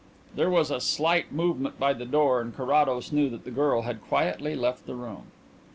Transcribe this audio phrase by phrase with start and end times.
[0.35, 4.01] There was a slight movement by the door and Carrados knew that the girl had
[4.01, 5.25] quietly left the room.